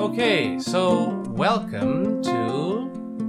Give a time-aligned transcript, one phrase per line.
[0.00, 2.40] Okay, so welcome to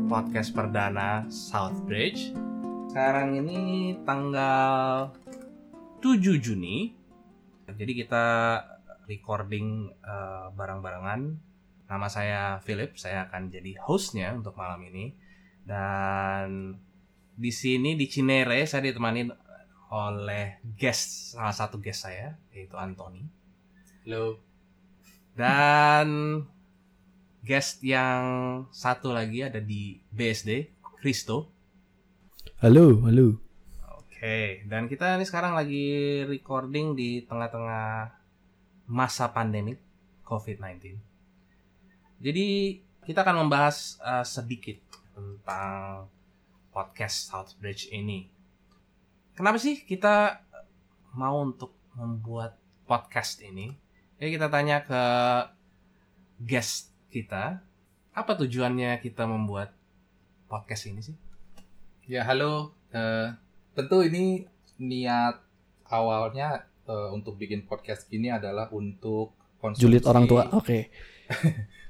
[0.07, 2.31] podcast perdana Southbridge.
[2.87, 5.11] Sekarang ini tanggal
[5.99, 6.95] 7 Juni.
[7.67, 8.23] Jadi kita
[9.03, 11.35] recording uh, bareng-barengan.
[11.91, 15.11] Nama saya Philip, saya akan jadi hostnya untuk malam ini.
[15.67, 16.79] Dan
[17.35, 19.27] di sini di Cinere saya ditemani
[19.91, 23.27] oleh guest salah satu guest saya yaitu Anthony.
[24.07, 24.39] Halo.
[25.35, 26.07] Dan
[27.41, 28.21] guest yang
[28.69, 30.69] satu lagi ada di BSD,
[31.01, 31.49] Kristo.
[32.61, 33.41] Halo, halo.
[33.97, 38.13] Oke, dan kita ini sekarang lagi recording di tengah-tengah
[38.85, 39.81] masa pandemik
[40.21, 41.01] COVID-19.
[42.21, 42.77] Jadi
[43.09, 44.77] kita akan membahas uh, sedikit
[45.17, 46.05] tentang
[46.69, 48.29] podcast Southbridge ini.
[49.33, 50.45] Kenapa sih kita
[51.17, 52.53] mau untuk membuat
[52.85, 53.73] podcast ini?
[54.21, 55.03] Jadi kita tanya ke
[56.45, 57.59] guest kita,
[58.15, 59.75] apa tujuannya kita membuat
[60.47, 61.15] podcast ini sih?
[62.07, 62.71] Ya halo.
[62.95, 63.35] Eh,
[63.75, 64.47] tentu ini
[64.79, 65.43] niat
[65.91, 69.83] awalnya eh, untuk bikin podcast ini adalah untuk konsumsi.
[69.83, 70.47] Julid orang tua.
[70.59, 70.87] Oke.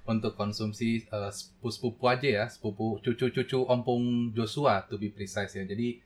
[0.10, 5.64] untuk konsumsi eh, sepupu-sepupu aja ya, sepupu cucu-cucu ompong Joshua to be precise ya.
[5.64, 6.02] Jadi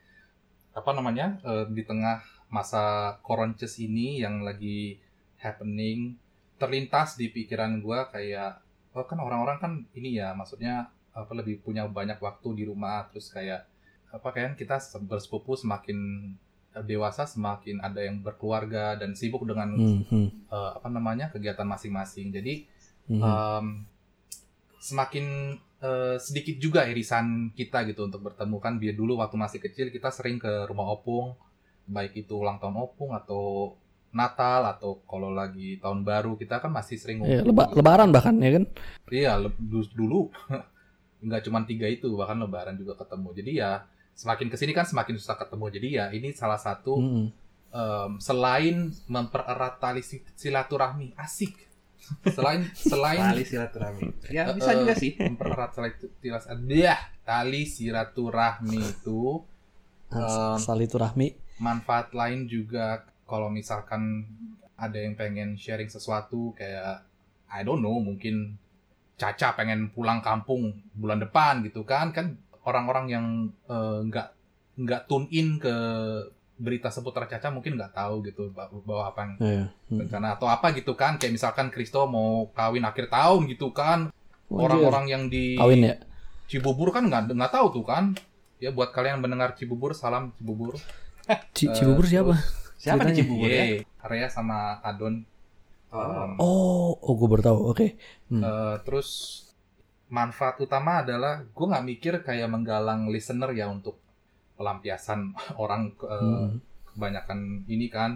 [0.75, 2.19] apa namanya eh, di tengah
[2.51, 4.99] masa koronces ini yang lagi
[5.39, 6.19] happening
[6.55, 8.64] terlintas di pikiran gua kayak
[9.03, 13.67] kan orang-orang kan ini ya maksudnya apa lebih punya banyak waktu di rumah terus kayak
[14.15, 16.31] apa kan kita se- bersepupu semakin
[16.83, 22.35] dewasa semakin ada yang berkeluarga dan sibuk dengan Hmm, hmm, eh, apa namanya kegiatan masing-masing.
[22.35, 22.67] Jadi
[23.07, 23.21] hmm.
[23.23, 23.65] em,
[24.83, 28.57] semakin eh, sedikit juga irisan kita gitu untuk bertemu.
[28.59, 31.39] Kan biar dulu waktu masih kecil kita sering ke rumah opung
[31.85, 33.77] baik itu ulang tahun opung atau
[34.15, 37.77] Natal atau kalau lagi tahun baru kita kan masih sering Iya, ngumpul leba- gitu.
[37.77, 38.63] lebaran bahkan ya kan.
[39.07, 39.31] Iya,
[39.91, 40.31] dulu
[41.25, 43.29] nggak cuma tiga itu, bahkan lebaran juga ketemu.
[43.33, 43.83] Jadi ya
[44.13, 45.65] semakin ke sini kan semakin susah ketemu.
[45.69, 47.27] Jadi ya ini salah satu Hmm.
[47.69, 48.75] em, selain
[49.05, 51.67] mempererat tali si- silaturahmi, asik.
[52.29, 54.29] Selain selain Tali silaturahmi.
[54.29, 55.17] Ya bisa juga sih.
[55.17, 59.43] mempererat tali silaturahmi, ya, tali silaturahmi itu
[60.05, 61.33] Um, Saliturahmi.
[61.57, 64.25] manfaat lain juga kalau misalkan
[64.75, 67.01] ada yang pengen sharing sesuatu kayak
[67.47, 68.57] I don't know mungkin
[69.15, 73.25] Caca pengen pulang kampung bulan depan gitu kan kan orang-orang yang
[73.65, 74.27] eh, nggak
[74.77, 75.71] nggak tune in ke
[76.55, 79.63] berita seputar Caca mungkin nggak tahu gitu bah- bahwa apa yang Iya.
[79.85, 79.99] Hmm.
[80.01, 84.11] rencana atau apa gitu kan kayak misalkan Kristo mau kawin akhir tahun gitu kan
[84.47, 85.95] orang-orang yang di kawin ya.
[86.45, 88.13] Cibubur kan nggak nggak tahu tuh kan
[88.57, 90.75] ya buat kalian yang mendengar Cibubur salam Cibubur
[91.51, 92.35] Ci- Eh, Cibubur siapa?
[92.77, 93.13] Siapa di?
[93.17, 93.63] Cibubur ya?
[93.65, 95.23] Yeay, Arya sama Adon.
[95.95, 97.59] Um, Oh, oh gue baru tahu.
[97.71, 97.95] Oke.
[98.27, 98.43] Hmm.
[98.43, 99.09] eh, terus
[100.11, 103.97] manfaat utama adalah gue nggak mikir kayak menggalang listener ya untuk
[104.55, 105.31] pelampiasan
[105.63, 106.59] orang ke- eh, Hmm.
[106.91, 108.11] kebanyakan ini kan.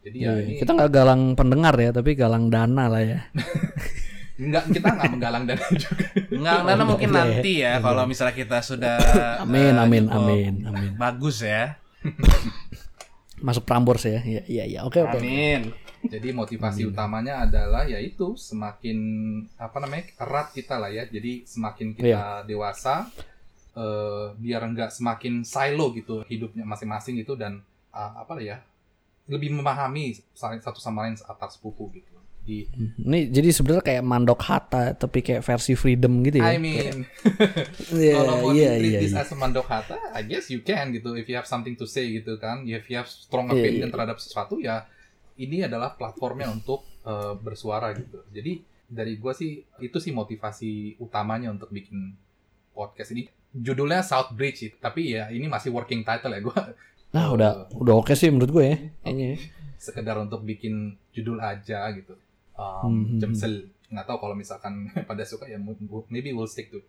[0.00, 3.20] Jadi ya Iya, ini Kita nggak galang pendengar ya, tapi galang dana lah ya.
[4.40, 6.06] nggak kita nggak menggalang dana juga.
[6.32, 7.72] Enggak, karena mungkin Iya, nanti ya iya.
[7.84, 8.96] kalau misalnya kita sudah
[9.44, 10.90] Amin, eh, amin, cukup amin, amin.
[10.96, 11.76] Bagus ya.
[13.40, 14.20] Masuk Prambors ya.
[14.20, 14.80] Iya, iya, iya.
[14.84, 15.18] Oke, oke.
[15.18, 15.72] Amin.
[16.00, 18.96] Jadi motivasi utamanya adalah yaitu semakin
[19.60, 21.04] apa namanya erat kita lah ya.
[21.04, 23.08] Jadi semakin kita dewasa,
[23.76, 27.60] eh, biar nggak semakin silo gitu hidupnya masing-masing gitu dan
[27.92, 28.58] ah, apa lah ya
[29.30, 32.19] lebih memahami satu sama lain antar sepupu gitu.
[32.42, 36.52] Di Ini jadi sebenarnya kayak mandok hatta tapi kayak versi freedom gitu ya.
[36.52, 37.04] I mean,
[38.00, 39.00] Iya, kalau mau iya, treat iya.
[39.00, 39.22] this iya.
[39.22, 41.14] as a mandokata, I guess you can gitu.
[41.14, 43.94] If you have something to say gitu kan, if you have strong Iya, opinion iya.
[43.94, 44.88] terhadap sesuatu ya,
[45.36, 48.24] ini adalah platformnya untuk eh, bersuara gitu.
[48.32, 52.16] Jadi dari gua sih itu sih motivasi utamanya untuk bikin
[52.72, 53.28] podcast ini.
[53.50, 56.40] Judulnya Southbridge, tapi ya ini masih working title ya.
[56.42, 56.56] Gua
[57.10, 58.76] Nah, udah udah oke sih menurut gue ya.
[59.02, 59.28] Kayaknya.
[59.34, 59.38] ya.
[59.80, 62.12] sekedar untuk bikin judul aja gitu.
[62.60, 63.16] Um, Hmm.
[63.16, 63.54] Jemsel.
[63.88, 64.74] Nggak tahu kalau misalkan
[65.08, 65.56] pada suka ya
[66.06, 66.84] maybe we'll stick to.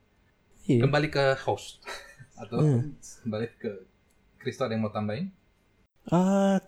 [0.61, 0.85] Iya.
[0.85, 1.81] kembali ke host
[2.41, 2.93] atau Hmm.
[3.25, 3.71] kembali ke
[4.37, 5.33] Kristo ada yang mau tambahin?
[6.05, 6.61] Ah,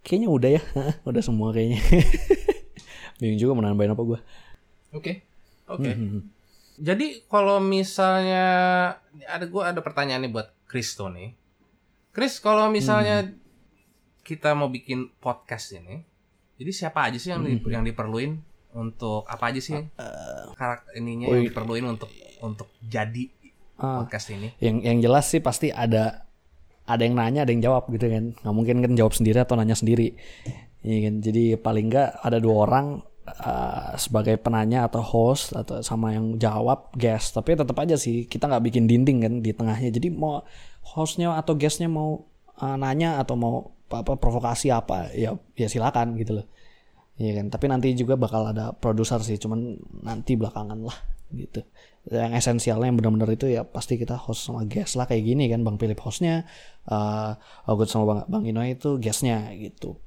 [0.00, 0.62] kayaknya udah ya,
[1.08, 1.80] udah semua kayaknya.
[3.16, 4.20] Bingung juga mau nambahin apa gue.
[4.92, 5.12] Oke.
[5.66, 5.90] Oke.
[5.90, 6.26] Hmm.
[6.76, 8.44] Jadi kalau misalnya
[9.24, 11.34] ada gua ada pertanyaan nih buat Kristo nih.
[12.10, 13.30] Chris, kalau misalnya
[14.20, 16.02] kita mau bikin podcast ini,
[16.62, 18.38] jadi siapa aja sih yang di- yang diperluin
[18.72, 19.76] untuk apa aja sih
[20.54, 22.08] karakter ininya Oh, yang diperluin untuk
[22.40, 23.28] untuk jadi
[23.74, 24.54] Ah, podcast ini?
[24.58, 26.24] yang yang jelas sih pasti ada
[26.82, 28.34] ada yang nanya, ada yang jawab gitu kan.
[28.36, 30.14] Nggak mungkin kan jawab sendiri atau nanya sendiri.
[30.80, 31.14] Iya kan.
[31.18, 32.86] Jadi paling nggak ada dua orang
[33.24, 38.46] uh, sebagai penanya atau host atau sama yang jawab guest tapi tetap aja sih kita
[38.46, 40.42] nggak bikin dinding kan di tengahnya jadi mau
[40.84, 42.26] hostnya atau guestnya mau
[42.58, 43.54] uh, nanya atau mau
[44.00, 46.46] apa provokasi apa ya ya silakan gitu loh.
[47.20, 47.52] Iya kan?
[47.52, 50.96] Tapi nanti juga bakal ada produser sih cuman nanti belakangan lah
[51.30, 51.60] gitu.
[52.08, 55.60] Yang esensialnya yang benar-benar itu ya pasti kita host sama guest lah kayak gini kan
[55.62, 56.48] bang Philip hostnya
[56.88, 57.36] uh,
[57.68, 60.00] Agut sama bang bang Ino itu guestnya gitu.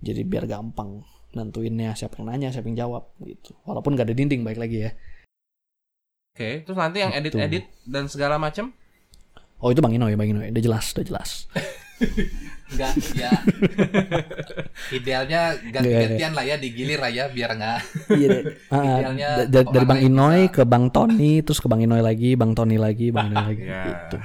[0.00, 1.04] Jadi biar gampang
[1.36, 3.52] nentuinnya siapa yang nanya siapa yang jawab gitu.
[3.68, 4.90] Walaupun gak ada dinding baik lagi ya.
[6.34, 7.36] Oke, terus nanti yang Gitu.
[7.36, 8.72] edit-edit dan segala macam
[9.60, 11.30] oh itu bang Ino ya bang Ino udah jelas udah jelas
[12.70, 13.32] Enggak, ya.
[14.92, 17.78] Idealnya ganti-gantian lah ya, digilir lah ya, biar nggak.
[18.18, 18.42] iya deh.
[18.70, 20.54] Ah, Idealnya da- da- dari bang Inoy bisa.
[20.56, 23.82] ke bang Tony terus ke bang Inoy lagi bang Tony lagi bang Inoy lagi Ya.
[23.84, 24.16] gitu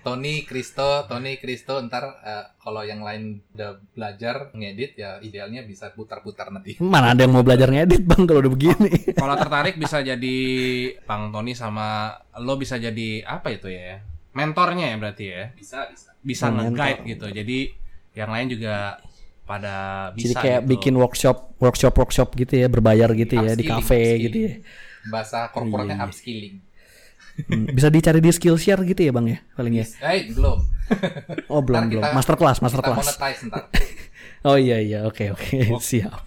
[0.00, 5.92] Tony, Kristo, Tony, Kristo, ntar eh, kalau yang lain udah belajar ngedit ya idealnya bisa
[5.92, 6.80] putar-putar nanti.
[6.80, 10.36] mana ada yang mau belajar ngedit bang kalau udah begini kalau tertarik bisa jadi
[11.04, 14.00] Bang Tony sama lo bisa jadi apa itu ya?
[14.30, 15.44] Mentornya ya berarti ya.
[15.52, 16.10] Bisa, bisa.
[16.20, 17.10] Bisa Oh, nge-guide mentor.
[17.10, 17.26] gitu.
[17.32, 17.58] Jadi
[18.12, 18.98] yang lain juga
[19.42, 19.74] pada
[20.12, 20.70] jadi bisa kayak gitu.
[20.70, 24.20] bikin workshop workshop workshop gitu ya berbayar gitu ya di upskilling.
[24.22, 24.52] gitu ya
[25.06, 26.06] Bahasa korporatnya Iya, iya.
[26.06, 26.54] upskilling.
[27.40, 30.58] Hmm, bisa dicari di Skillshare gitu ya bang ya paling ya Eh, belum.
[31.48, 33.62] oh belum Ntar belum kita- master class master Kita class monetize ntar.
[34.46, 36.20] oh iya iya oke oke siap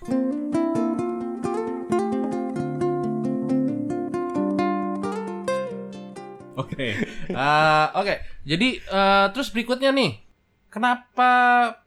[6.56, 6.98] Oke.
[7.30, 8.14] Eh, Oke.
[8.46, 10.22] Jadi eh, terus berikutnya nih,
[10.70, 11.30] kenapa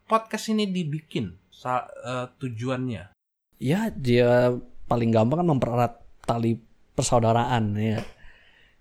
[0.06, 1.34] podcast ini dibikin?
[1.50, 3.16] Sa- eh, tujuannya?
[3.56, 4.52] ya dia
[4.84, 5.92] paling gampang kan mempererat
[6.28, 6.60] tali
[6.92, 8.04] persaudaraan ya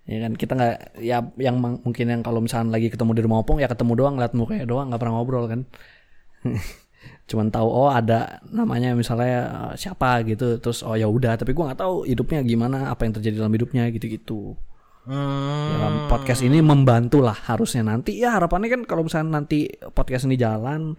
[0.06, 3.58] ya kan kita nggak ya yang mungkin yang kalau misalnya lagi ketemu di rumah opung
[3.58, 5.60] ya ketemu doang ngeliat mukanya doang nggak pernah ngobrol kan
[7.30, 11.80] cuman tahu oh ada namanya misalnya siapa gitu terus oh ya udah tapi gua nggak
[11.82, 14.54] tahu hidupnya gimana apa yang terjadi dalam hidupnya gitu-gitu
[15.06, 15.70] Hmm.
[15.70, 17.86] dalam podcast ini membantu lah harusnya.
[17.86, 20.98] Nanti ya harapannya kan kalau misalnya nanti podcast ini jalan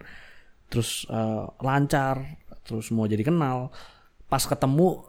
[0.68, 3.72] terus eh, lancar terus mau jadi kenal
[4.28, 5.08] pas ketemu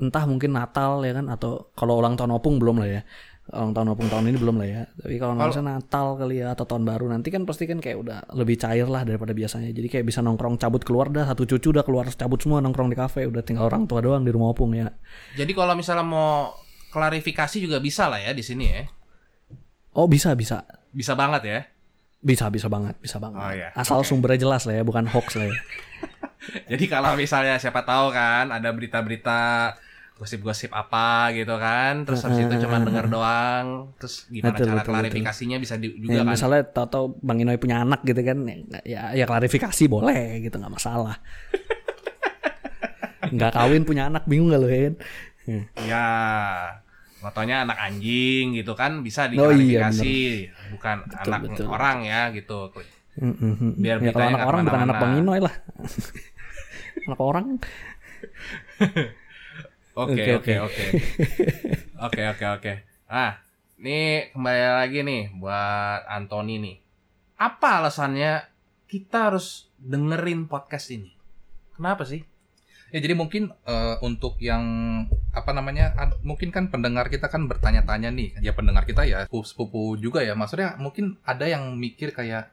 [0.00, 3.02] entah mungkin Natal ya kan atau kalau ulang tahun opung belum lah ya.
[3.48, 4.82] Ulang tahun opung tahun ini belum lah ya.
[4.92, 7.96] Tapi kalau Kalau- misalnya Natal kali ya atau tahun baru nanti kan pasti kan kayak
[7.96, 9.72] udah lebih cair lah daripada biasanya.
[9.72, 11.24] Jadi kayak bisa nongkrong cabut keluar dah.
[11.24, 13.24] Satu cucu udah keluar cabut semua nongkrong di kafe.
[13.24, 14.92] Udah tinggal orang tua doang di rumah opung ya.
[15.32, 16.52] Jadi kalau misalnya mau
[16.88, 18.82] klarifikasi juga bisa lah ya di sini ya.
[19.92, 21.60] oh bisa bisa Bisa banget ya.
[22.18, 23.38] Bisa, bisa banget, bisa banget.
[23.38, 23.68] Oh, iya.
[23.72, 24.08] Asal Oke.
[24.08, 25.54] sumbernya jelas lah ya, bukan hoax lah ya.
[26.70, 29.70] Jadi kalau misalnya siapa tahu kan ada berita-berita
[30.16, 34.90] gosip-gosip apa gitu kan, terus habis itu cuma denger doang, terus gimana Betul, cara betul,
[34.90, 36.34] klarifikasinya bisa di- Ya, juga kan.
[36.34, 40.74] misalnya tahu-tahu Bang Inoy punya anak gitu kan, ya, ya, ya klarifikasi boleh gitu, nggak
[40.74, 41.22] masalah.
[43.28, 44.94] Nggak kawin punya anak bingung gak lo ya kan?
[45.48, 45.64] Ya.
[45.80, 46.06] Ya,
[47.24, 50.16] motonya anak anjing gitu kan bisa Oh, iya, diklarifikasi,
[50.76, 51.66] bukan Betul, anak betul.
[51.72, 52.68] orang ya gitu.
[53.18, 53.72] Mm, mm, mm.
[53.80, 55.12] Biar ya kalau anak orang bukan anak Bang.
[55.16, 55.54] Inoy lah.
[57.08, 57.46] anak orang.
[59.98, 60.54] Oke Oke, oke oke.
[60.62, 60.84] oke.
[61.98, 62.72] Oke oke oke.
[63.10, 63.40] Ah,
[63.80, 66.76] ini kembali lagi nih buat Anthony nih.
[67.40, 68.46] Apa alasannya
[68.86, 71.16] kita harus dengerin podcast ini?
[71.74, 72.22] Kenapa sih?
[72.88, 74.64] Ya jadi mungkin eh, untuk yang
[75.36, 78.40] apa namanya an- mungkin kan pendengar kita kan bertanya-tanya nih.
[78.40, 80.32] Ya pendengar kita ya sepupu juga ya.
[80.32, 82.48] Maksudnya mungkin ada yang mikir kayak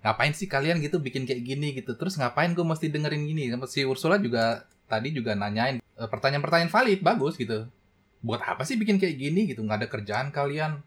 [0.00, 1.92] ngapain sih kalian gitu bikin kayak gini gitu?
[2.00, 3.52] Terus ngapain gue mesti dengerin gini?
[3.68, 7.68] Si Ursula juga tadi juga nanyain eh, pertanyaan-pertanyaan valid bagus gitu.
[8.24, 9.60] Buat apa sih bikin kayak gini gitu?
[9.60, 10.80] Nggak ada kerjaan kalian.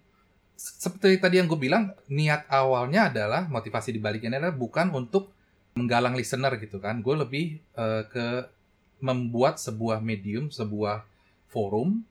[0.57, 5.29] Seperti tadi yang gue bilang niat awalnya adalah motivasi dibaliknya adalah bukan untuk
[5.77, 7.05] menggalang listener gitu kan.
[7.05, 8.57] Gue lebih eh, ke
[9.01, 11.03] membuat sebuah medium, sebuah
[11.49, 12.05] forum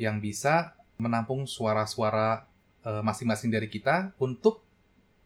[0.00, 2.46] yang bisa menampung suara-suara
[2.86, 4.62] eh, masing-masing dari kita untuk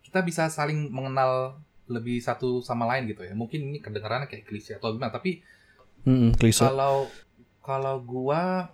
[0.02, 3.36] kita bisa saling mengenal lebih satu sama lain gitu ya.
[3.36, 5.44] Mungkin ini kedengarannya kayak klise atau gimana, tapi
[6.04, 6.60] Mm, mm, klise.
[6.60, 7.08] kalau
[7.64, 8.68] kalau gua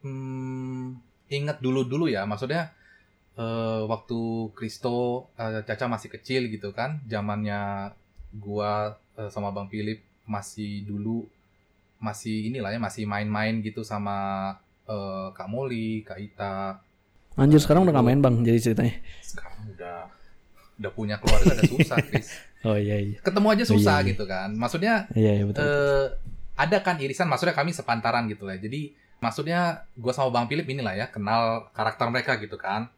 [0.00, 0.96] hmm,
[1.28, 2.72] ingat dulu-dulu ya, maksudnya
[3.36, 7.92] eh, waktu Kristo eh, Caca masih kecil gitu kan, zamannya
[8.40, 11.28] gua eh, sama Bang Philip masih dulu
[11.98, 14.16] masih inilah ya masih main-main gitu sama
[14.84, 16.78] eh, Kak Molly, Kak Ita.
[17.34, 18.94] Anjir sekarang udah nggak main bang, jadi ceritanya.
[19.20, 19.98] Sekarang udah
[20.76, 22.28] udah punya keluarga udah susah, Chris.
[22.66, 23.22] Oh iya iya.
[23.22, 24.08] Ketemu aja Oh, iya, susah iya.
[24.10, 24.50] gitu kan.
[24.50, 25.62] Maksudnya Iya iya betul.
[25.62, 26.06] eh
[26.56, 30.96] ada kan irisan maksudnya kami sepantaran gitu lah jadi maksudnya gue sama bang Philip inilah
[30.96, 32.88] ya kenal karakter mereka gitu kan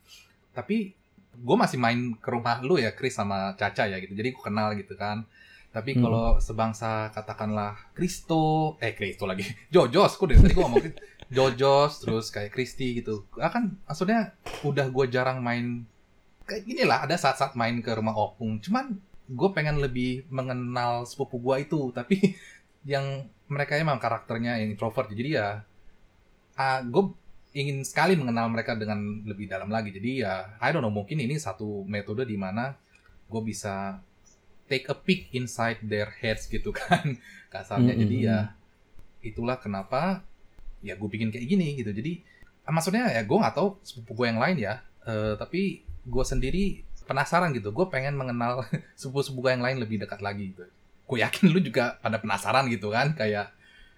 [0.55, 0.95] tapi
[1.35, 4.73] gue masih main ke rumah lu ya Chris sama Caca ya gitu jadi gue kenal
[4.73, 5.27] gitu kan
[5.79, 6.03] Tapi Hmm.
[6.03, 10.83] kalau sebangsa katakanlah Kristo, eh Kristo lagi, Jojos, kok dari tadi gue ngomong.
[11.37, 13.31] Jojos, terus kayak Kristi gitu.
[13.39, 14.35] Akan maksudnya
[14.67, 15.87] udah gue jarang main
[16.43, 17.07] kayak gini lah.
[17.07, 18.59] Ada saat-saat main ke rumah opung.
[18.59, 21.95] Cuman gue pengen lebih mengenal sepupu gue itu.
[21.95, 22.35] Tapi
[22.93, 25.13] yang mereka emang karakternya yang introvert.
[25.15, 25.63] Jadi ya,
[26.57, 27.13] ah, gue
[27.53, 29.93] ingin sekali mengenal mereka dengan lebih dalam lagi.
[29.93, 32.73] Jadi ya, I don't know, mungkin ini satu metode di mana
[33.29, 34.01] gue bisa
[34.69, 37.17] take a peek inside their heads gitu kan
[37.53, 37.97] kasarnya.
[37.97, 38.39] Mm, Jadi mm, ya,
[39.25, 40.23] itulah kenapa
[40.85, 41.91] ya gue bikin kayak gini gitu.
[41.91, 42.23] Jadi
[42.69, 46.85] ah, maksudnya ya gue nggak tahu sepupu gue yang lain ya, eh, tapi gue sendiri
[47.09, 47.73] penasaran gitu.
[47.73, 48.69] Gue pengen mengenal
[49.01, 50.69] sepupu-sepupu gue yang lain lebih dekat lagi gitu.
[51.09, 53.49] Gue yakin lu juga pada penasaran gitu kan, kayak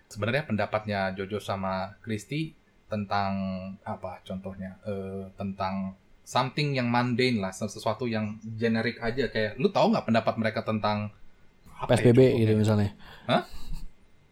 [0.06, 2.54] sebenarnya pendapatnya Jojo sama Christy
[2.90, 3.32] tentang
[3.86, 9.26] apa contohnya Eh, tentang something yang mundane lah sesuatu yang generik aja.
[9.26, 11.10] Kayak lu tahu nggak pendapat mereka tentang
[11.80, 12.92] apa ya PSBB gitu misalnya.
[13.24, 13.42] Hah?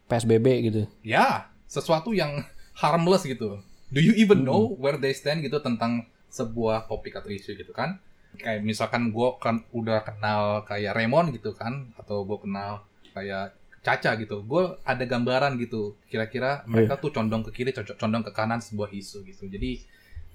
[0.09, 0.81] PSBB gitu.
[1.05, 2.41] ya sesuatu yang
[2.73, 3.61] harmless gitu.
[3.89, 8.01] Do you even know where they stand gitu tentang sebuah topik atau isu gitu kan?
[8.37, 14.17] Kayak misalkan gue kan udah kenal kayak Raymond gitu kan atau gue kenal kayak Caca
[14.17, 14.41] gitu.
[14.43, 18.89] Gue ada gambaran gitu kira-kira mereka tuh condong ke kiri co- condong ke kanan sebuah
[18.91, 19.45] isu gitu.
[19.45, 19.81] Jadi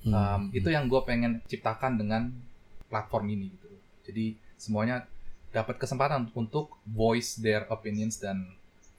[0.04, 2.28] Um, itu yang gue pengen ciptakan dengan
[2.92, 3.72] platform ini gitu.
[4.04, 5.08] Jadi semuanya
[5.48, 8.44] dapat kesempatan untuk voice their opinions dan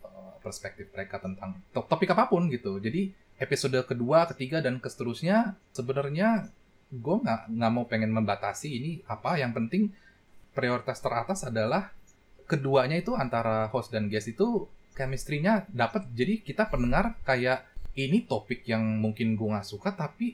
[0.02, 2.82] uh, perspektif mereka tentang to- topik apa pun gitu.
[2.82, 6.50] Jadi episode kedua, ketiga dan seterusnya sebenarnya
[6.90, 9.38] gue nggak nggak mau pengen membatasi ini apa.
[9.38, 9.84] Yang penting
[10.58, 11.94] prioritas teratas adalah
[12.50, 14.66] keduanya itu antara host dan guest itu
[14.98, 16.10] chemistry-nya dapat.
[16.18, 17.62] Jadi kita pendengar kayak
[17.94, 20.34] ini topik yang mungkin gue nggak suka tapi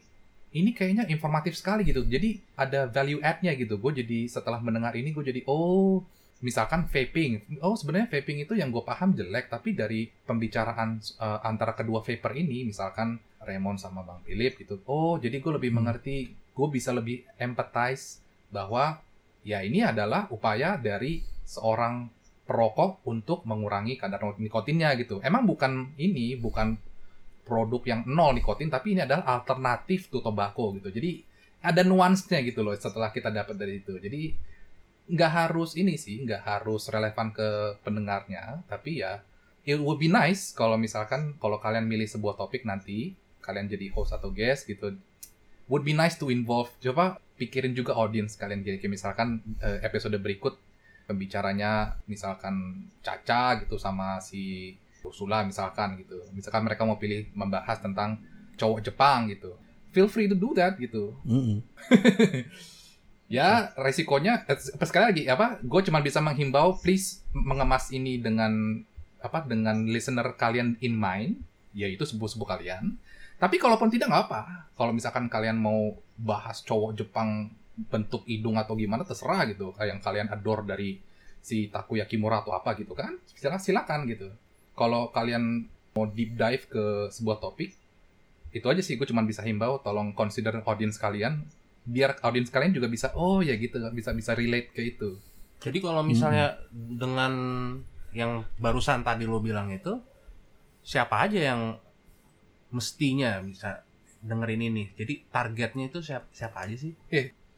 [0.51, 2.03] ini kayaknya informatif sekali gitu.
[2.03, 3.79] Jadi ada value add-nya gitu.
[3.79, 6.03] Gue jadi setelah mendengar ini gue jadi oh
[6.43, 7.61] misalkan vaping.
[7.63, 12.35] Oh sebenarnya vaping itu yang gue paham jelek tapi dari pembicaraan uh, antara kedua vapor
[12.35, 14.83] ini misalkan Raymond sama Bang Philip gitu.
[14.85, 15.83] Oh jadi gue lebih Hmm.
[15.83, 16.35] mengerti.
[16.51, 18.19] Gue bisa lebih empathize
[18.51, 18.99] bahwa
[19.47, 22.11] ya ini adalah upaya dari seorang
[22.43, 25.23] perokok untuk mengurangi kadar nikotinnya gitu.
[25.23, 26.75] Emang bukan ini, bukan
[27.43, 30.89] produk yang nol nikotin, tapi ini adalah alternatif to tobacco gitu.
[30.93, 31.21] Jadi
[31.61, 33.97] ada nuansnya gitu loh setelah kita dapat dari itu.
[33.97, 34.33] Jadi
[35.11, 39.21] nggak harus ini sih, nggak harus relevan ke pendengarnya, tapi ya
[39.65, 43.13] it would be nice kalau misalkan kalau kalian milih sebuah topik nanti
[43.45, 44.97] kalian jadi host atau guest gitu
[45.69, 50.17] would be nice to involve coba pikirin juga audience kalian kayak kayak misalkan eh, episode
[50.17, 50.57] berikut
[51.05, 56.17] pembicaranya misalkan Caca gitu sama si Ursula misalkan gitu.
[56.31, 58.21] Misalkan mereka mau pilih membahas tentang
[58.55, 59.57] cowok Jepang gitu.
[59.91, 61.17] Feel free to do that gitu.
[61.27, 61.59] Mm-mm.
[63.31, 68.83] ya resikonya eh, sekali lagi apa gue cuma bisa menghimbau please mengemas ini dengan
[69.23, 71.39] apa dengan listener kalian in mind
[71.71, 72.95] yaitu sebuah-sebuah kalian.
[73.41, 74.69] Tapi kalaupun tidak nggak apa.
[74.77, 77.49] Kalau misalkan kalian mau bahas cowok Jepang
[77.89, 79.73] bentuk hidung atau gimana terserah gitu.
[79.73, 81.01] Kayak yang kalian adore dari
[81.41, 84.29] si Takoyaki Mura atau apa gitu kan silakan silakan gitu
[84.75, 87.75] kalau kalian mau deep dive ke sebuah topik
[88.51, 91.43] itu aja sih gue cuma bisa himbau tolong consider audience kalian
[91.87, 95.17] biar audiens kalian juga bisa oh ya gitu bisa bisa relate ke itu
[95.61, 97.33] Jadi kalau misalnya dengan
[98.17, 100.01] yang barusan tadi lo bilang itu
[100.81, 101.61] siapa aja yang
[102.73, 103.85] mestinya bisa
[104.21, 104.83] dengerin ini.
[104.97, 106.93] Jadi targetnya itu siapa, siapa aja sih?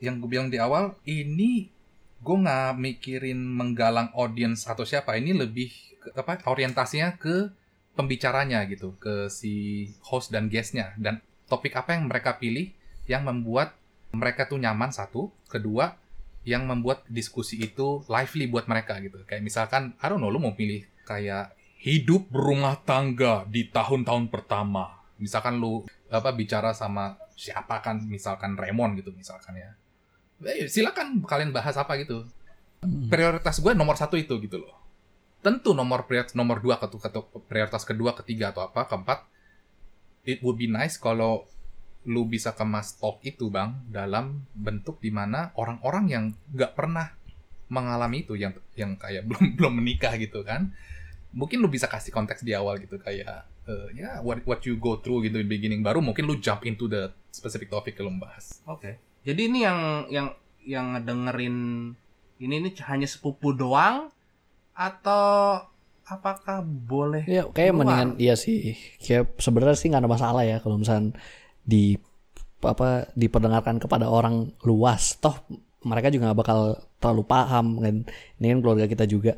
[0.04, 1.72] yang gue bilang di awal ini
[2.20, 5.72] gue nggak mikirin menggalang audiens atau siapa ini lebih
[6.04, 7.50] ke, apa orientasinya ke
[7.94, 10.92] pembicaranya gitu ke si host dan guestnya.
[11.00, 12.74] Dan topik apa yang mereka pilih
[13.08, 13.78] yang membuat
[14.12, 15.32] mereka tuh nyaman satu.
[15.48, 15.96] Kedua
[16.44, 19.24] yang membuat diskusi itu lively buat mereka gitu.
[19.24, 25.00] Kayak misalkan I don't know lu mau pilih kayak hidup berumah tangga di tahun-tahun pertama.
[25.22, 29.72] Misalkan lu apa bicara sama siapa kan misalkan Raymond gitu misalkan ya.
[30.44, 32.28] Eh, silakan kalian bahas apa gitu.
[32.84, 34.83] Prioritas gue nomor satu itu gitu loh
[35.44, 36.98] tentu nomor prioritas nomor dua atau
[37.46, 39.28] prioritas kedua ketiga atau apa keempat
[40.24, 41.46] it would be nice kalau
[42.08, 47.12] lu bisa kemas talk itu bang dalam bentuk di mana orang-orang yang nggak pernah
[47.72, 50.72] mengalami itu yang yang kayak belum belum menikah gitu kan
[51.34, 55.00] mungkin lu bisa kasih konteks di awal gitu kayak eh, ya what what you go
[55.02, 58.64] through gitu di beginning baru mungkin lu jump into the specific topic yang lu bahas
[58.70, 59.02] Oke.
[59.24, 59.80] Jadi ini yang
[60.12, 60.28] yang
[60.68, 61.58] yang ngedengerin
[62.44, 64.12] ini ini hanya sepupu doang
[64.74, 65.58] atau
[66.04, 67.80] apakah boleh Ya kayak keluar?
[67.88, 68.76] mendingan iya sih.
[69.00, 71.16] Kayak sebenarnya sih nggak ada masalah ya kalau misalnya
[71.64, 71.96] di
[72.64, 75.16] apa diperdengarkan kepada orang luas.
[75.20, 75.36] Toh
[75.84, 76.60] mereka juga nggak bakal
[77.00, 77.96] terlalu paham kan.
[78.40, 79.36] Ini kan keluarga kita juga.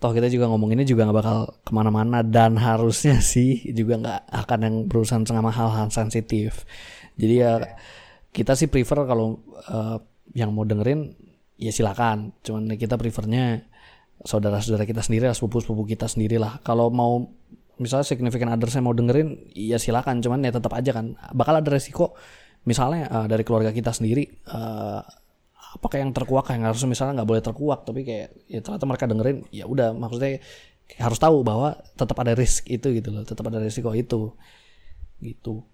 [0.00, 4.58] toh kita juga ngomonginnya juga nggak bakal ke mana-mana dan harusnya sih juga nggak akan
[4.64, 6.64] yang berurusan sama hal-hal sensitif
[7.20, 7.52] jadi ya
[8.32, 10.00] kita sih prefer kalau uh,
[10.32, 11.12] yang mau dengerin
[11.60, 13.68] ya silakan cuman kita prefernya
[14.20, 16.60] saudara-saudara kita sendiri lah sepupu-sepupu kita sendiri lah.
[16.60, 17.24] Kalau mau
[17.80, 20.20] misalnya significant others mau dengerin ya silakan.
[20.20, 22.16] Cuman ya tetap aja kan bakal ada resiko.
[22.68, 25.00] Misalnya uh, dari keluarga kita sendiri uh,
[25.80, 29.38] apakah yang terkuak yang harus misalnya nggak boleh terkuak tapi kayak ya ternyata mereka dengerin
[29.48, 29.96] ya udah.
[29.96, 30.40] Maksudnya
[31.00, 34.36] harus tahu bahwa tetap ada risk itu gitu loh tetap ada risiko itu.
[35.20, 35.64] Gitu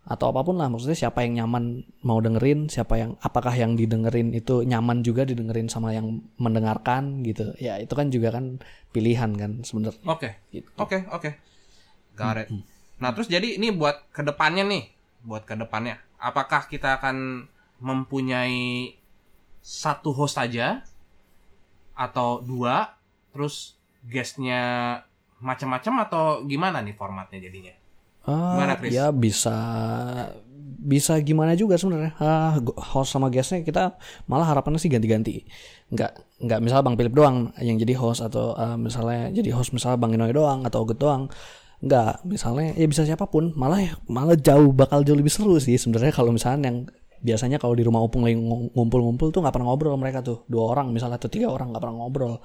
[0.00, 4.32] atau apa pun lah maksudnya siapa yang nyaman mau dengerin siapa yang apakah yang didengerin
[4.32, 7.52] itu nyaman juga didengerin sama yang mendengarkan gitu.
[7.60, 8.58] Ya itu kan juga kan
[8.90, 10.00] pilihan kan sebenarnya.
[10.08, 10.40] Oke.
[10.50, 10.66] Gitu.
[10.80, 11.30] oke oke.
[12.16, 12.48] Got it.
[12.98, 14.84] Nah terus jadi ini buat ke depannya nih
[15.20, 17.48] buat ke depannya apakah kita akan
[17.80, 18.96] mempunyai
[19.60, 20.84] satu host aja
[21.96, 22.96] atau dua
[23.32, 24.96] terus guestnya
[25.40, 27.72] macam-macam atau gimana nih formatnya jadinya?
[28.24, 28.90] Uh, gimana Chris?
[28.92, 29.56] Ya bisa
[30.80, 32.16] bisa gimana juga sebenarnya.
[32.16, 35.44] Uh, host sama guestnya kita malah harapannya sih ganti-ganti.
[35.92, 40.00] Nggak nggak misalnya Bang Philip doang yang jadi host atau uh, misalnya jadi host misalnya
[40.00, 41.28] Bang Inoy doang atau Ogut doang.
[41.80, 43.56] Nggak, misalnya ya bisa siapa pun.
[43.56, 46.78] Malah malah jauh bakal jauh lebih seru sih sebenarnya kalau misalnya yang
[47.20, 48.36] biasanya kalau di rumah opung lagi
[48.72, 51.96] ngumpul-ngumpul tuh nggak pernah ngobrol mereka tuh dua orang misalnya atau tiga orang nggak pernah
[52.00, 52.40] ngobrol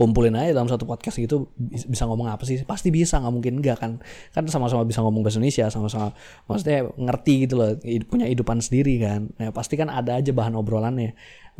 [0.00, 3.76] kumpulin aja dalam satu podcast gitu bisa ngomong apa sih pasti bisa nggak mungkin enggak
[3.76, 4.00] kan
[4.32, 6.16] kan sama-sama bisa ngomong bahasa Indonesia sama-sama
[6.48, 7.76] maksudnya ngerti gitu loh
[8.08, 11.12] punya hidupan sendiri kan nah pasti kan ada aja bahan obrolannya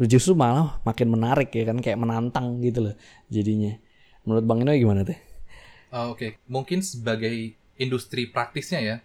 [0.08, 2.94] justru malah makin menarik ya kan kayak menantang gitu loh
[3.28, 3.76] jadinya
[4.24, 5.20] menurut Bang Ino gimana tuh?
[5.92, 6.30] Uh, Oke okay.
[6.48, 8.96] mungkin sebagai industri praktisnya ya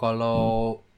[0.00, 0.88] kalau hmm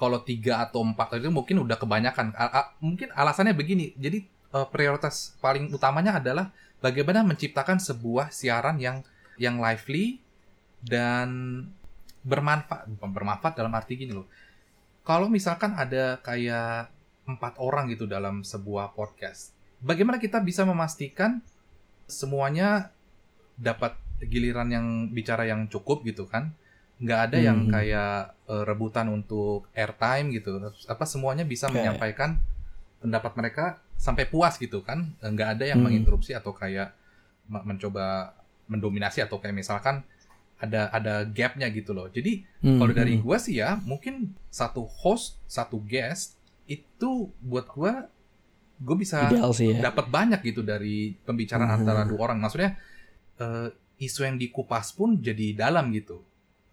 [0.00, 2.32] kalau tiga atau empat itu mungkin udah kebanyakan.
[2.32, 3.92] A -a mungkin alasannya begini.
[4.00, 4.24] Jadi
[4.56, 6.48] uh, prioritas paling utamanya adalah
[6.80, 9.04] bagaimana menciptakan sebuah siaran yang
[9.40, 10.20] yang lively
[10.84, 11.28] dan
[12.24, 12.88] bermanfaat.
[13.00, 14.28] Bermanfaat dalam arti gini loh.
[15.04, 16.92] Kalau misalkan ada kayak
[17.24, 21.40] empat orang gitu dalam sebuah podcast, bagaimana kita bisa memastikan
[22.04, 22.92] semuanya
[23.56, 26.52] dapat giliran yang bicara yang cukup gitu kan?
[27.00, 27.46] nggak ada hmm.
[27.48, 31.80] yang kayak uh, rebutan untuk airtime gitu apa semuanya bisa okay.
[31.80, 32.36] menyampaikan
[33.00, 33.64] pendapat mereka
[34.00, 35.92] sampai puas gitu kan nggak ada yang hmm.
[35.92, 36.96] menginterupsi atau kayak
[37.52, 38.32] mencoba
[38.64, 40.00] mendominasi atau kayak misalkan
[40.56, 42.80] ada ada gapnya gitu loh jadi hmm.
[42.80, 43.22] kalau dari hmm.
[43.24, 48.08] gua sih ya mungkin satu host satu guest itu buat gua
[48.80, 49.92] gue bisa ya.
[49.92, 51.78] dapat banyak gitu dari pembicaraan hmm.
[51.84, 52.80] antara dua orang maksudnya
[53.36, 53.68] uh,
[54.00, 56.24] isu yang dikupas pun jadi dalam gitu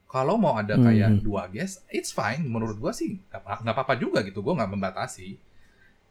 [0.08, 1.22] kalau mau ada kayak hmm.
[1.22, 2.48] dua guest, it's fine.
[2.48, 4.40] Menurut gua sih nggak apa-apa juga gitu.
[4.40, 5.36] Gua nggak membatasi.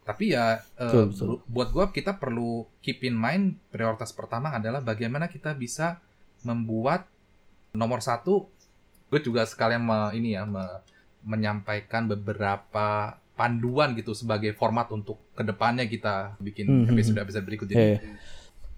[0.07, 1.11] Tapi ya uh,
[1.51, 5.99] buat gua kita perlu keep in mind prioritas pertama adalah bagaimana kita bisa
[6.47, 7.11] membuat
[7.75, 8.47] nomor satu.
[9.07, 10.62] Gue juga sekalian me, ini ya me,
[11.27, 17.66] menyampaikan beberapa panduan gitu sebagai format untuk ke depannya kita bikin hmm, episode episode berikut.
[17.69, 18.01] Jadi yeah.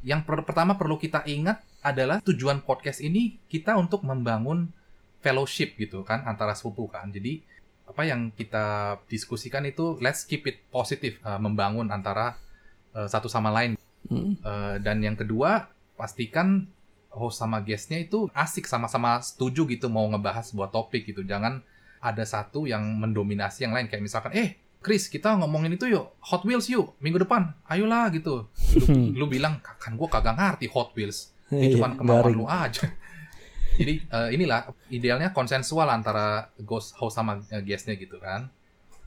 [0.02, 4.72] yang per pertama perlu kita ingat adalah tujuan podcast ini kita untuk membangun
[5.22, 7.08] fellowship gitu kan antara sepupu kan.
[7.12, 7.44] Jadi
[7.88, 12.36] apa yang kita diskusikan itu let's keep it positif uh, membangun antara
[12.92, 13.80] uh, satu sama lain.
[14.08, 14.36] Hmm.
[14.44, 16.68] Uh, dan yang kedua pastikan
[17.08, 21.24] host sama guestnya itu asik sama-sama setuju gitu mau ngebahas sebuah topik gitu.
[21.24, 21.64] Jangan
[21.98, 26.46] ada satu yang mendominasi yang lain kayak misalkan eh Chris kita ngomongin itu yuk Hot
[26.46, 28.46] Wheels yuk minggu depan ayolah gitu
[28.86, 32.86] lu, lu bilang kan gue kagak ngerti Hot Wheels ini cuma kemauan lu aja
[33.78, 38.50] jadi uh, inilah idealnya konsensual antara ghost host sama uh, guestnya gitu kan.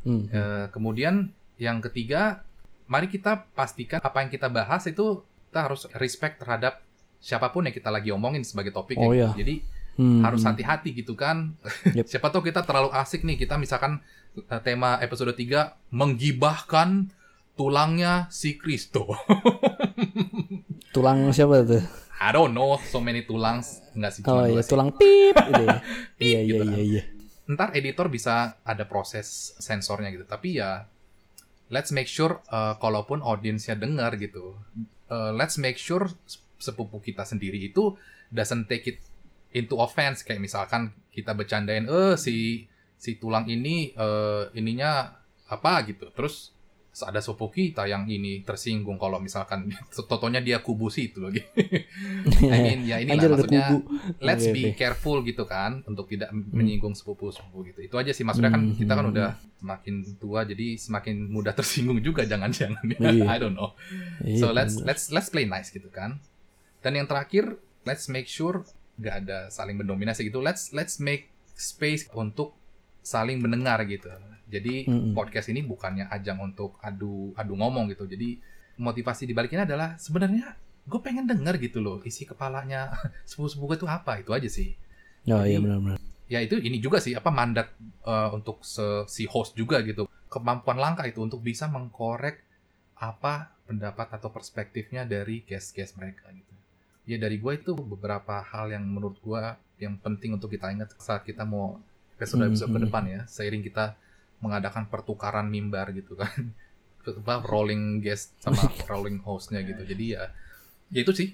[0.07, 0.25] Hmm.
[0.31, 2.41] Uh, kemudian yang ketiga,
[2.89, 6.79] mari kita pastikan apa yang kita bahas itu kita harus respect terhadap
[7.21, 8.97] siapa pun yang kita lagi omongin sebagai topik.
[8.97, 9.29] Oh, ya.
[9.35, 9.61] Jadi
[9.99, 10.23] hmm.
[10.25, 11.53] harus hati-hati gitu kan.
[11.97, 12.07] Yep.
[12.07, 13.99] Siapa tahu kita terlalu asik nih kita misalkan
[14.47, 17.11] uh, tema episode 3 menggibahkan
[17.59, 19.11] tulangnya si Kristo.
[20.95, 21.83] Tulang siapa tuh?
[22.21, 23.65] I don't know so many tulang
[23.97, 25.77] nggak sih oh iya tulang pip gitu ya.
[26.21, 27.03] Iya iya gitu iya iya.
[27.49, 30.29] Ntar editor bisa ada proses sensornya gitu.
[30.29, 30.85] Tapi ya
[31.73, 34.53] let's make sure uh, kalaupun audiensnya dengar gitu
[35.09, 36.05] uh, let's make sure
[36.61, 37.97] sepupu kita sendiri itu
[38.29, 38.99] doesn't take it
[39.57, 40.21] into offense.
[40.21, 42.69] Kayak misalkan kita bercandain eh si
[43.01, 45.09] si tulang ini uh, ininya
[45.49, 45.81] apa?
[45.89, 46.13] gitu.
[46.13, 46.53] Terus
[46.91, 49.71] ada sepupu kita yang ini tersinggung kalau misalkan
[50.11, 51.39] totonya dia kubusi itu lagi.
[52.43, 53.79] I mean ya ini maksudnya
[54.19, 56.51] let's be careful gitu kan untuk tidak hmm.
[56.51, 57.79] menyinggung sepupu-sepupu gitu.
[57.87, 59.29] Itu aja sih maksudnya kan kita kan hmm, udah
[59.63, 62.83] semakin tua jadi semakin mudah tersinggung juga jangan-jangan.
[63.01, 63.27] Iya.
[63.27, 63.73] I don't know.
[64.23, 66.21] Iya, so let's let's let's play nice gitu kan.
[66.85, 68.63] Dan yang terakhir, let's make sure
[69.01, 70.39] nggak ada saling mendominasi gitu.
[70.39, 72.57] Let's let's make space untuk
[73.01, 74.09] saling mendengar gitu.
[74.51, 75.13] Jadi Mm-mm.
[75.15, 78.05] podcast ini bukannya ajang untuk adu adu ngomong gitu.
[78.05, 78.37] Jadi
[78.77, 82.89] motivasi di baliknya adalah sebenarnya gue pengen denger gitu loh isi kepalanya
[83.29, 84.75] sepupu-sepupu gue itu apa itu aja sih.
[85.29, 85.99] Oh Jadi- iya benar-benar.
[86.31, 87.75] Ya itu ini juga sih apa mandat
[88.07, 90.07] eh, untuk se- si host juga gitu.
[90.31, 92.39] Kemampuan langkah itu untuk bisa mengkorek
[92.95, 96.53] apa pendapat atau perspektifnya dari guest-guest mereka gitu.
[97.03, 99.41] Ya dari gue itu beberapa hal yang menurut gue
[99.79, 101.81] yang penting untuk kita ingat saat kita mau
[102.21, 102.85] episode-episode ke Mhm.
[102.85, 103.21] depan ya.
[103.25, 103.97] Seiring kita
[104.39, 106.53] mengadakan pertukaran mimbar gitu kan.
[107.01, 109.81] apa rolling guest sama rolling hostnya gitu.
[109.81, 110.29] Jadi ya
[110.93, 111.33] ya itu sih.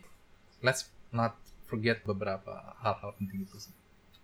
[0.63, 1.35] Let's not
[1.67, 3.73] forget beberapa hal-hal penting itu sih.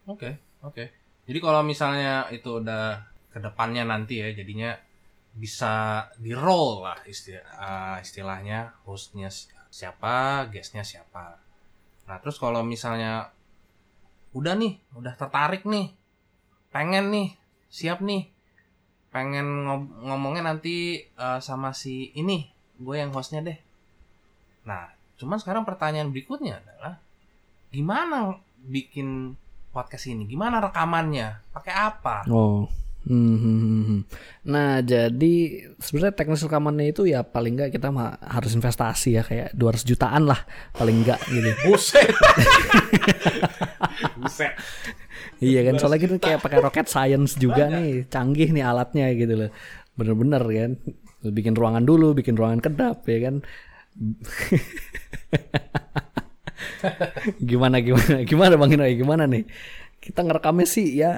[0.07, 0.87] Oke, oke.
[1.23, 4.71] Jadi kalau misalnya itu udah ke depannya nanti ya, jadinya
[5.33, 11.39] bisa di roll lah istilah, eh, istilahnya hostnya si- siapa, guestnya siapa.
[12.05, 13.31] Nah terus kalau misalnya
[14.33, 15.91] udah nih, udah tertarik nih,
[16.73, 17.27] pengen nih,
[17.69, 18.27] siap nih,
[19.13, 22.49] pengen ngob- ngomongnya nanti eh, sama si ini,
[22.81, 23.57] gue yang hostnya deh.
[24.65, 24.89] Nah,
[25.21, 26.97] cuman sekarang pertanyaan berikutnya adalah
[27.69, 29.37] gimana bikin
[29.69, 30.25] podcast ini?
[30.25, 31.53] Gimana rekamannya?
[31.53, 32.25] Pakai apa?
[32.27, 32.65] Oh.
[33.03, 33.99] Hmm, hmm, hmm, hmm.
[34.47, 35.35] Nah, jadi
[35.75, 40.23] sebenarnya teknis rekamannya itu ya paling enggak kita mah harus investasi ya kayak 200 jutaan
[40.23, 40.39] lah
[40.71, 41.51] paling enggak gitu.
[41.67, 42.07] Buset.
[44.23, 44.55] Buset.
[45.43, 49.51] iya kan soalnya kita kayak pakai rocket science juga nih, canggih nih alatnya gitu loh.
[49.99, 50.71] Bener-bener kan.
[51.23, 53.43] Bikin ruangan dulu, bikin ruangan kedap ya kan.
[57.49, 59.43] gimana gimana gimana Bang Inoy gimana nih?
[60.03, 61.11] Kita ngerekamnya sih ya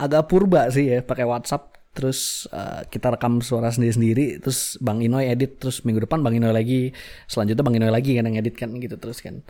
[0.00, 1.76] agak purba sih ya pakai WhatsApp.
[1.90, 4.40] Terus eh, kita rekam suara sendiri-sendiri.
[4.40, 6.96] Terus Bang Inoy edit terus minggu depan Bang Inoy lagi.
[7.28, 9.44] Selanjutnya Bang Inoy lagi kan yang edit kan gitu terus kan.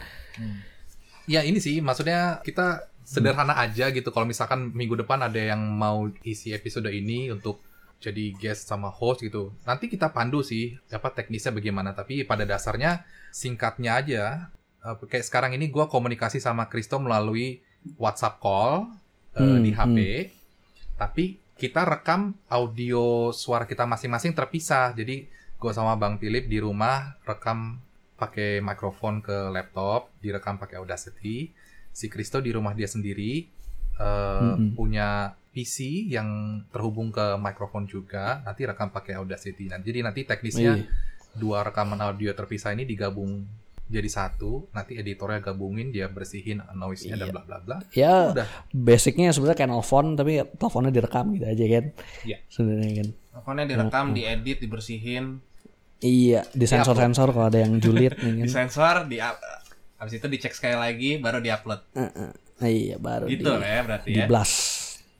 [1.30, 4.10] Ya ini sih maksudnya kita sederhana aja gitu.
[4.10, 7.62] Kalau misalkan minggu depan ada yang mau isi episode ini untuk
[8.00, 9.52] jadi guest sama host gitu.
[9.68, 11.92] Nanti kita pandu sih apa teknisnya bagaimana.
[11.92, 14.22] Tapi pada dasarnya singkatnya aja
[14.82, 17.60] eh, kayak sekarang ini gua komunikasi sama Kristo melalui
[17.96, 18.88] WhatsApp call
[19.30, 19.98] Hmm, di HP.
[20.96, 24.90] Tapi kita rekam audio suara kita masing-masing terpisah.
[24.90, 27.78] Jadi gua sama Bang Philip di rumah rekam
[28.16, 31.54] pakai mikrofon ke laptop, direkam pakai Audacity.
[31.88, 33.46] Si Kristo di rumah dia sendiri
[33.96, 34.04] eh,
[34.42, 34.74] Mm-mm.
[34.74, 36.28] punya PC yang
[36.70, 38.42] terhubung ke mikrofon juga.
[38.42, 39.70] Nanti rekam pakai Audacity.
[39.70, 40.90] Nah, jadi nanti teknisnya Iya.
[41.32, 43.46] dua rekaman audio terpisah ini digabung
[43.90, 44.70] jadi satu.
[44.70, 47.32] Nanti editornya gabungin, dia bersihin noise-nya dan Iya.
[47.32, 47.76] bla bla bla.
[47.90, 48.46] Ya Udah.
[48.70, 51.84] basicnya sebenarnya kayak nelfon tapi teleponnya direkam gitu aja kan.
[52.22, 52.36] Iya.
[52.46, 53.08] Sebenarnya kan.
[53.30, 55.24] Teleponnya direkam, diedit, dibersihin,
[56.00, 58.46] Iya, di sensor-sensor kalau ada yang julid nih kan.
[58.46, 61.92] disensor, di habis itu dicek sekali lagi baru diupload.
[61.92, 62.30] Heeh.
[62.60, 64.24] Iya, baru Gitu di, lah ya berarti di ya.
[64.24, 64.56] blast.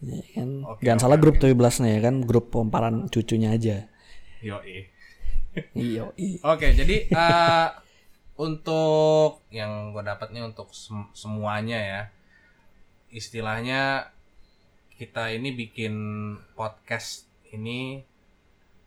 [0.01, 0.49] Ya kan.
[0.67, 1.43] Oke, Jangan oke, salah grup oke.
[1.43, 3.93] tuh blastnya ya kan, grup pemparan cucunya aja.
[4.41, 4.89] Yoi.
[5.75, 6.39] Iya, iya.
[6.43, 7.67] Oke, jadi eh,
[8.41, 12.03] untuk yang gue dapat nih untuk sem- semuanya ya,
[13.13, 14.09] istilahnya
[14.97, 15.95] kita ini bikin
[16.57, 18.01] podcast ini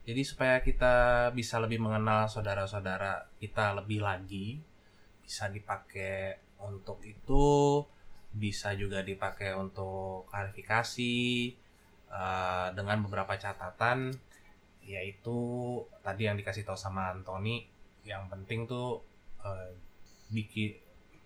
[0.04, 4.60] jadi supaya kita bisa lebih mengenal saudara-saudara kita lebih lagi,
[5.24, 7.80] bisa dipakai untuk itu,
[8.36, 11.16] bisa juga dipakai untuk klarifikasi
[12.12, 14.12] eh, dengan beberapa catatan
[14.84, 15.40] yaitu
[16.04, 17.64] tadi yang dikasih tahu sama Anthony
[18.04, 19.00] yang penting tuh
[19.44, 19.72] eh,
[20.34, 20.72] bikin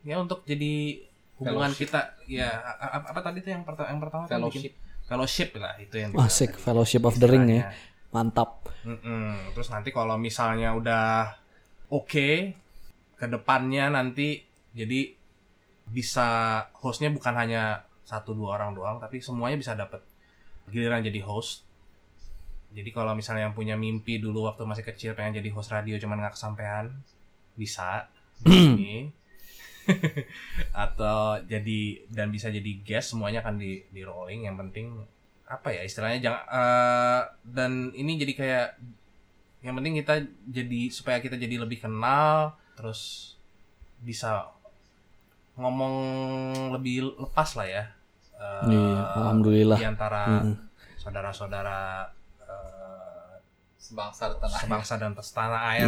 [0.04, 1.04] ya untuk jadi
[1.38, 1.90] hubungan Fellowship.
[1.94, 2.50] kita ya
[2.82, 4.74] apa, tadi tuh yang pertama yang pertama tuh bikin
[5.08, 7.72] fellowship lah itu yang Asik Fellowship of the Ring ya.
[8.12, 8.68] Mantap.
[8.84, 9.54] Mm-mm.
[9.56, 11.38] Terus nanti kalau misalnya udah
[11.94, 12.30] oke
[13.18, 14.44] ke depannya nanti
[14.76, 15.16] jadi
[15.88, 20.04] bisa hostnya bukan hanya satu dua orang doang tapi semuanya bisa dapat
[20.68, 21.64] giliran jadi host.
[22.76, 26.20] Jadi kalau misalnya yang punya mimpi dulu waktu masih kecil pengen jadi host radio cuman
[26.20, 26.92] nggak kesampaian
[27.58, 28.08] bisa
[28.40, 28.94] di sini.
[30.76, 35.00] atau jadi dan bisa jadi guest semuanya akan di di rolling yang penting
[35.48, 38.68] apa ya istilahnya jangan eh, dan ini jadi kayak
[39.64, 43.34] yang penting kita jadi supaya kita jadi lebih kenal terus
[43.98, 44.52] bisa
[45.56, 45.96] ngomong
[46.70, 47.84] lebih lepas lah ya
[48.36, 49.80] eh, Iya, alhamdulillah.
[49.80, 50.56] di antara Mm.
[51.00, 51.80] saudara-saudara
[52.44, 53.34] eh,
[53.80, 55.88] Sebangsa dan setanah air.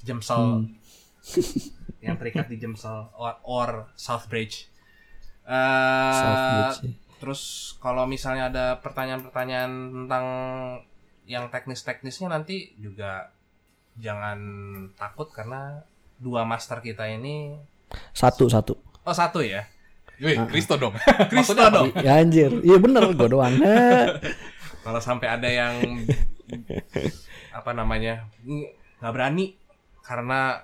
[0.00, 0.64] Jemsel Hmm.
[2.04, 4.68] yang terikat di Jemsel or, or Southbridge.
[5.44, 6.92] Eh, Southbridge, ya.
[7.24, 9.72] Terus kalau misalnya ada pertanyaan-pertanyaan
[10.04, 10.26] tentang
[11.24, 13.32] yang teknis-teknisnya nanti juga
[13.96, 14.38] jangan
[14.98, 15.88] takut karena
[16.20, 17.56] dua master kita ini
[18.12, 18.74] Satu satu.
[19.06, 19.64] Oh satu ya.
[20.18, 20.94] Wih, Kristo dong.
[21.32, 21.94] Kristo dong.
[22.02, 22.50] Ya anjir.
[22.60, 23.54] Iya bener gue doang.
[24.84, 26.04] Kalau sampai ada yang
[27.54, 28.28] apa namanya
[29.00, 29.56] nggak berani
[30.04, 30.60] karena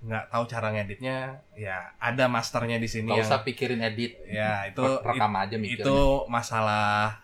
[0.00, 1.16] nggak tahu cara ngeditnya,
[1.54, 4.16] ya ada masternya di sini Gak yang usah pikirin edit.
[4.24, 5.84] ya itu Re- rekam aja mikirnya.
[5.84, 7.20] itu masalah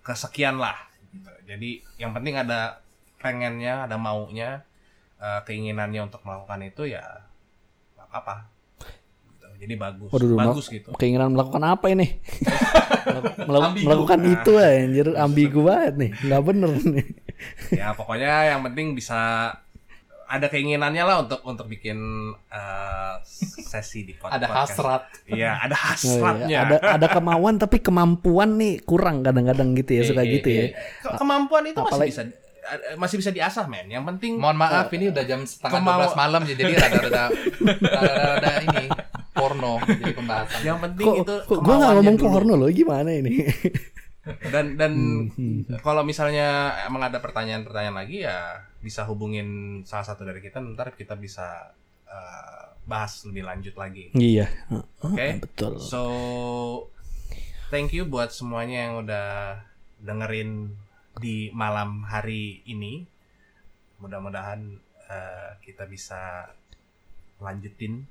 [0.00, 0.76] kesekian lah.
[1.08, 1.30] gitu.
[1.46, 2.84] Jadi yang penting ada
[3.16, 4.60] pengennya, ada maunya,
[5.16, 7.00] eh, keinginannya untuk melakukan itu ya
[7.94, 8.36] nggak apa-apa.
[9.30, 9.46] Gitu.
[9.58, 10.92] Jadi bagus, Waduh, bagus gitu.
[10.94, 12.06] Keinginan melakukan apa ini?
[13.42, 13.86] Melaku- Ambigu.
[13.88, 16.10] melakukan itu anjir ambigu banget nih.
[16.22, 17.06] Nggak bener nih.
[17.72, 19.50] ya pokoknya yang penting bisa
[20.32, 21.98] ada keinginannya lah untuk untuk bikin
[22.48, 23.14] eh,
[23.62, 24.72] sesi di pod- Ada podcast.
[24.72, 25.02] hasrat.
[25.26, 25.86] Iya, ada Oh, iya.
[25.86, 26.56] hasratnya.
[26.58, 30.68] Ada ada kemauan tapi kemampuan nih kurang kadang-kadang gitu ya suka Iya, gitu iya, ya.
[31.02, 32.22] Ke- Kemampuan itu masih Apalagi- bisa
[32.62, 33.86] eh, masih bisa diasah, men.
[33.86, 37.24] Yang penting Mohon maaf, ini udah jam setengah Kemau- 12 malam ya, jadi rada-rada
[38.00, 38.84] rada-rada ini
[39.32, 40.60] porno jadi pembahasan.
[40.62, 42.30] yang penting Kok, itu kok gue nggak kemauannya ngomong dulu.
[42.30, 43.30] porno loh gimana ini?
[44.22, 44.92] Dan dan
[45.34, 50.94] Hmm, kalau misalnya emang ada pertanyaan-pertanyaan lagi ya bisa hubungin salah satu dari kita ntar
[50.94, 51.74] kita bisa
[52.06, 54.14] eh, bahas lebih lanjut lagi.
[54.14, 54.46] iya.
[55.02, 55.42] Oke.
[55.42, 55.82] Betul.
[55.82, 56.02] So
[57.70, 59.28] thank you buat semuanya yang udah
[60.02, 60.70] dengerin
[61.18, 63.02] di malam hari ini.
[63.98, 64.60] Mudah-mudahan
[65.10, 66.46] eh, kita bisa
[67.42, 68.06] lanjutin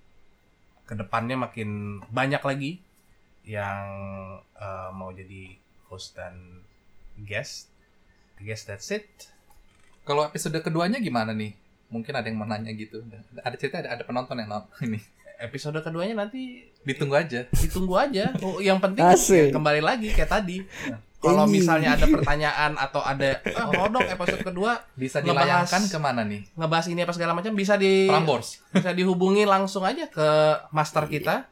[0.84, 2.72] ke depannya makin banyak lagi
[3.48, 3.88] yang
[4.60, 5.61] eh, mau jadi
[5.92, 6.64] host dan
[7.20, 7.68] guest.
[8.40, 9.28] I guess that's it.
[10.08, 11.54] Kalau episode keduanya gimana nih?
[11.92, 13.04] Mungkin ada yang mau nanya gitu.
[13.44, 15.04] Ada cerita ada, ada penonton yang nonton ini.
[15.44, 17.46] Episode keduanya nanti Ditunggu aja.
[17.52, 18.34] ditunggu aja.
[18.42, 20.64] Oh, yang penting ya kembali lagi kayak tadi.
[21.22, 25.98] Kalau misalnya ada pertanyaan atau ada ah mau dong episode kedua Bisa Ngebahas- dilayangkan ke
[25.98, 26.42] mana nih?
[26.52, 28.58] ngebahas ini apa segala macam bisa di Prambors.
[28.74, 30.30] bisa dihubungi langsung aja ke
[30.70, 31.46] master kita.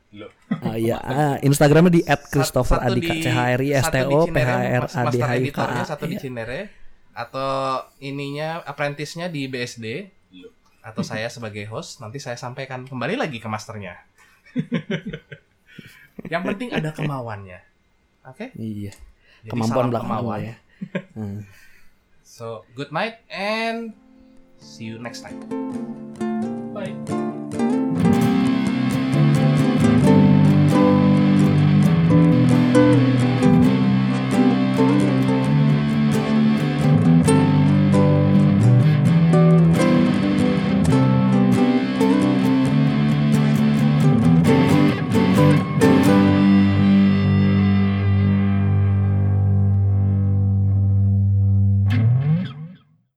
[0.59, 3.93] Ah, iya, ah, Instagramnya di @christopher Satu Adika di- C H R I S T
[3.93, 5.79] satu di O P Cinere, H R mas- A D master H I K editornya
[5.79, 5.85] A.
[5.85, 6.19] satu di Iya.
[6.19, 6.59] Cinere
[7.11, 7.49] atau
[7.99, 9.85] ininya apprentice-nya di BSD
[10.81, 14.01] atau saya sebagai host nanti saya sampaikan kembali lagi ke masternya.
[16.25, 17.59] Yang penting ada kemauannya.
[18.25, 18.51] Oke?
[18.53, 18.91] Iya.
[19.43, 20.39] Jadi kemampuan belakang kemauan.
[20.41, 20.55] ya.
[21.15, 21.39] Hmm.
[22.23, 23.91] So, good night and
[24.63, 25.39] see you next time.
[26.71, 27.18] Bye.